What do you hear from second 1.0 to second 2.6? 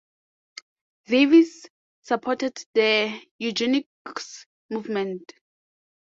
Davis supported